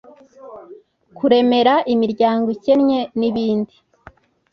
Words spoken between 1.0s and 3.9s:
kuremera imiryango ikennye n’ibindi